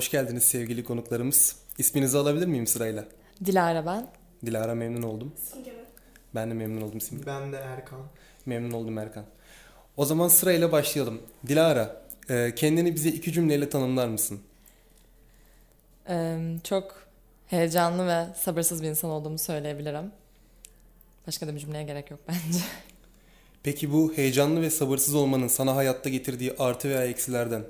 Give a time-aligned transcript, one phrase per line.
[0.00, 1.56] hoş geldiniz sevgili konuklarımız.
[1.78, 3.04] İsminizi alabilir miyim sırayla?
[3.44, 4.06] Dilara ben.
[4.46, 5.32] Dilara memnun oldum.
[5.52, 5.76] Simge mi?
[6.34, 7.26] Ben de memnun oldum Simge.
[7.26, 8.00] Ben de Erkan.
[8.46, 9.24] Memnun oldum Erkan.
[9.96, 11.22] O zaman sırayla başlayalım.
[11.46, 14.40] Dilara, e, kendini bize iki cümleyle tanımlar mısın?
[16.08, 16.94] Ee, çok
[17.46, 20.12] heyecanlı ve sabırsız bir insan olduğumu söyleyebilirim.
[21.26, 22.64] Başka da bir cümleye gerek yok bence.
[23.62, 27.64] Peki bu heyecanlı ve sabırsız olmanın sana hayatta getirdiği artı veya eksilerden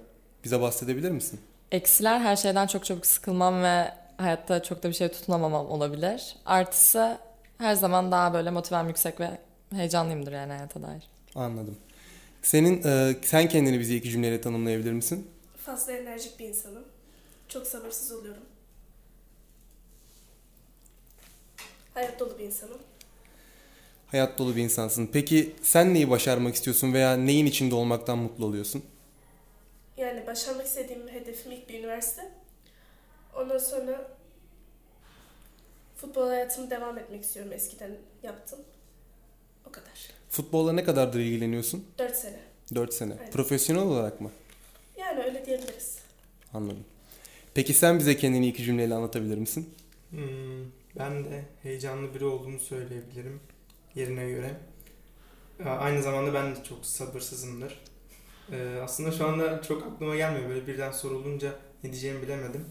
[0.45, 1.41] bize bahsedebilir misin?
[1.73, 6.37] Eksiler her şeyden çok çabuk sıkılmam ve hayatta çok da bir şey tutunamamam olabilir.
[6.47, 7.19] Artısı
[7.59, 9.39] her zaman daha böyle motivem yüksek ve
[9.75, 11.03] heyecanlıyımdır yani hayata dair.
[11.35, 11.77] Anladım.
[12.43, 15.31] Senin e, sen kendini bize iki cümleyle tanımlayabilir misin?
[15.57, 16.85] Fazla enerjik bir insanım.
[17.49, 18.43] Çok sabırsız oluyorum.
[21.95, 22.79] Hayat dolu bir insanım.
[24.11, 25.11] Hayat dolu bir insansın.
[25.13, 28.83] Peki sen neyi başarmak istiyorsun veya neyin içinde olmaktan mutlu oluyorsun?
[30.01, 32.31] Yani başarmak istediğim hedefim ilk bir üniversite.
[33.37, 34.11] Ondan sonra
[35.97, 37.53] futbol hayatımı devam etmek istiyorum.
[37.53, 38.59] Eskiden yaptım.
[39.69, 40.11] O kadar.
[40.31, 41.87] Futbolla ne kadardır ilgileniyorsun?
[41.99, 42.41] 4 sene.
[42.75, 43.15] 4 sene.
[43.21, 43.33] Evet.
[43.33, 44.31] Profesyonel olarak mı?
[44.99, 45.99] Yani öyle diyebiliriz.
[46.55, 46.85] Anladım.
[47.55, 49.75] Peki sen bize kendini iki cümleyle anlatabilir misin?
[50.11, 50.65] Hmm,
[50.99, 53.41] ben de heyecanlı biri olduğumu söyleyebilirim
[53.95, 54.55] yerine göre.
[55.65, 57.79] Aa, Aynı zamanda ben de çok sabırsızımdır.
[58.53, 60.49] Ee, aslında şu anda çok aklıma gelmiyor.
[60.49, 61.53] Böyle birden sorulunca
[61.85, 62.65] ne diyeceğimi bilemedim.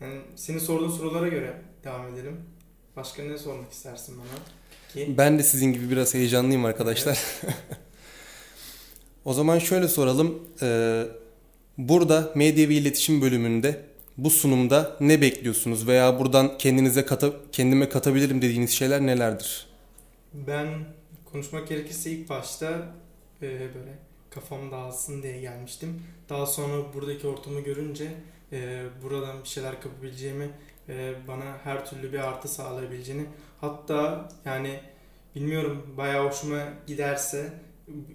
[0.00, 2.36] Yani senin sorduğun sorulara göre devam edelim.
[2.96, 4.38] Başka ne sormak istersin bana?
[4.92, 7.18] Ki Ben de sizin gibi biraz heyecanlıyım arkadaşlar.
[9.24, 10.42] o zaman şöyle soralım.
[10.62, 11.04] Ee,
[11.78, 13.84] burada medya ve iletişim bölümünde
[14.16, 19.68] bu sunumda ne bekliyorsunuz veya buradan kendinize kata, kendime katabilirim dediğiniz şeyler nelerdir?
[20.34, 20.68] ben
[21.32, 22.94] konuşmak gerekirse ilk başta
[23.42, 23.98] e, böyle
[24.40, 26.02] kafam dağılsın diye gelmiştim.
[26.28, 28.12] Daha sonra buradaki ortamı görünce
[28.52, 30.50] e, buradan bir şeyler kapabileceğimi,
[30.88, 33.26] e, bana her türlü bir artı sağlayabileceğini,
[33.60, 34.80] hatta yani
[35.34, 37.52] bilmiyorum bayağı hoşuma giderse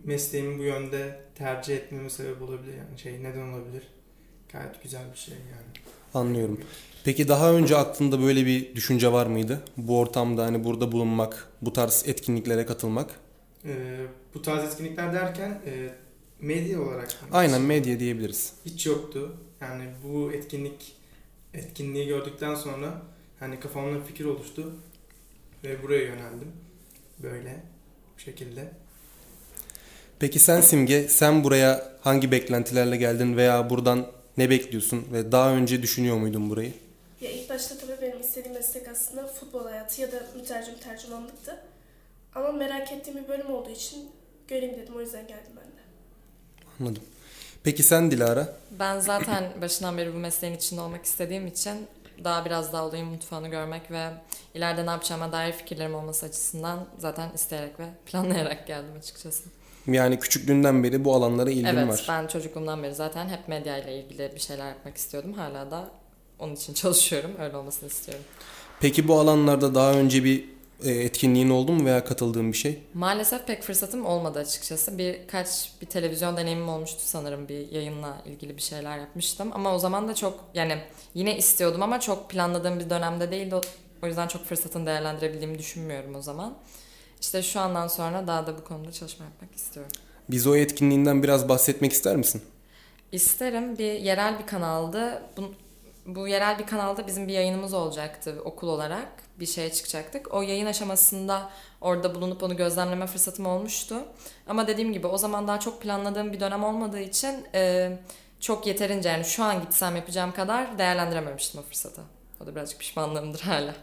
[0.03, 3.83] mesleğimi bu yönde tercih etmeme sebep olabilir yani şey neden olabilir?
[4.53, 5.87] Gayet güzel bir şey yani.
[6.13, 6.59] Anlıyorum.
[7.03, 9.61] Peki daha önce aklında böyle bir düşünce var mıydı?
[9.77, 13.19] Bu ortamda hani burada bulunmak, bu tarz etkinliklere katılmak?
[13.65, 13.97] E,
[14.33, 15.89] bu tarz etkinlikler derken e,
[16.43, 18.53] medya olarak Aynen medya diyebiliriz.
[18.65, 19.37] hiç yoktu.
[19.61, 20.95] Yani bu etkinlik
[21.53, 23.01] etkinliği gördükten sonra
[23.39, 24.73] hani kafamda bir fikir oluştu
[25.63, 26.51] ve buraya yöneldim.
[27.23, 27.63] Böyle
[28.15, 28.71] bu şekilde.
[30.19, 35.81] Peki sen Simge, sen buraya hangi beklentilerle geldin veya buradan ne bekliyorsun ve daha önce
[35.81, 36.73] düşünüyor muydun burayı?
[37.21, 41.59] Ya ilk başta tabii benim istediğim meslek aslında futbol hayatı ya da mütercim tercümanlıktı.
[42.35, 44.09] Ama merak ettiğim bir bölüm olduğu için
[44.47, 44.95] göreyim dedim.
[44.95, 45.82] O yüzden geldim ben de.
[46.81, 47.03] Anladım.
[47.63, 48.53] Peki sen Dilara?
[48.79, 51.87] Ben zaten başından beri bu mesleğin içinde olmak istediğim için
[52.23, 54.09] daha biraz daha olayın mutfağını görmek ve
[54.53, 59.43] ileride ne yapacağıma dair fikirlerim olması açısından zaten isteyerek ve planlayarak geldim açıkçası.
[59.87, 62.05] Yani küçüklüğünden beri bu alanlara ilgin evet var.
[62.09, 65.33] ben çocukluğumdan beri zaten hep medya ile ilgili bir şeyler yapmak istiyordum.
[65.33, 65.89] Hala da
[66.39, 67.31] onun için çalışıyorum.
[67.39, 68.25] Öyle olmasını istiyorum.
[68.79, 70.52] Peki bu alanlarda daha önce bir
[70.91, 72.83] etkinliğin oldu mu veya katıldığın bir şey?
[72.93, 74.97] Maalesef pek fırsatım olmadı açıkçası.
[74.97, 79.49] Birkaç bir televizyon deneyimim olmuştu sanırım bir yayınla ilgili bir şeyler yapmıştım.
[79.53, 80.77] Ama o zaman da çok yani
[81.13, 83.55] yine istiyordum ama çok planladığım bir dönemde değildi.
[84.03, 86.57] O, yüzden çok fırsatını değerlendirebildiğimi düşünmüyorum o zaman.
[87.21, 89.91] İşte şu andan sonra daha da bu konuda çalışma yapmak istiyorum.
[90.29, 92.41] Biz o etkinliğinden biraz bahsetmek ister misin?
[93.11, 95.23] İsterim bir yerel bir kanaldı.
[95.37, 95.53] Bu,
[96.05, 99.07] bu yerel bir kanalda bizim bir yayınımız olacaktı okul olarak.
[99.39, 100.33] Bir şeye çıkacaktık.
[100.33, 101.49] O yayın aşamasında
[101.81, 103.95] orada bulunup onu gözlemleme fırsatım olmuştu.
[104.47, 107.91] Ama dediğim gibi o zaman daha çok planladığım bir dönem olmadığı için e,
[108.39, 112.01] çok yeterince yani şu an gitsem yapacağım kadar değerlendirememiştim o fırsatı.
[112.43, 113.75] O da birazcık pişmanlığımdır hala.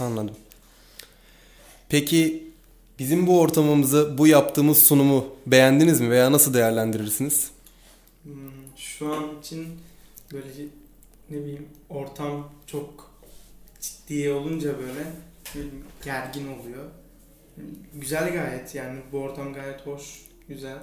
[0.00, 0.36] Anladım.
[1.88, 2.48] Peki
[2.98, 7.50] bizim bu ortamımızı, bu yaptığımız sunumu beğendiniz mi veya nasıl değerlendirirsiniz?
[8.22, 8.32] Hmm,
[8.76, 9.68] şu an için
[10.32, 10.46] böyle
[11.30, 13.10] ne bileyim ortam çok
[13.80, 15.04] ciddi olunca böyle
[16.04, 16.84] gergin oluyor.
[17.94, 20.78] Güzel gayet yani bu ortam gayet hoş, güzel.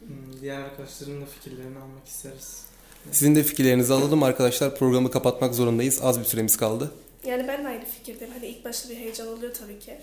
[0.00, 2.64] Hmm, Diğer arkadaşların da fikirlerini almak isteriz.
[3.12, 4.76] Sizin de fikirlerinizi alalım arkadaşlar.
[4.78, 6.00] Programı kapatmak zorundayız.
[6.02, 6.90] Az bir süremiz kaldı.
[7.24, 8.34] Yani ben de aynı fikirdeyim.
[8.34, 9.96] Hani ilk başta bir heyecan oluyor tabii ki.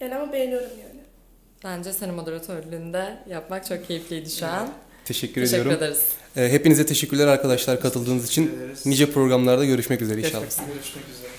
[0.00, 1.00] Yani ama beğeniyorum yani.
[1.64, 4.72] Bence senin moderatörlüğünde yapmak çok keyifliydi şu an.
[5.10, 5.82] Teşekkür, Teşekkür ediyorum.
[5.84, 5.98] ederiz.
[6.36, 8.50] Ee, Hepinize teşekkürler arkadaşlar katıldığınız için.
[8.86, 10.42] Nice programlarda görüşmek üzere inşallah.
[10.42, 11.30] Görüşmek üzere.